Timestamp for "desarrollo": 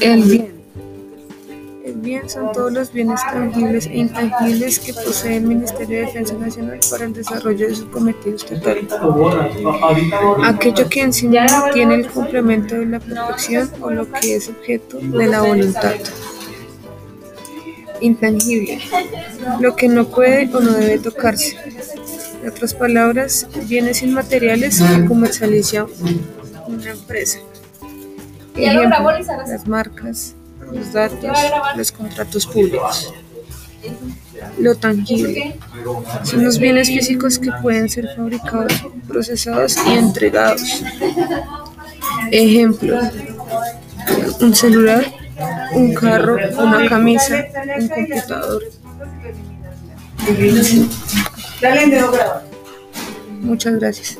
7.12-7.68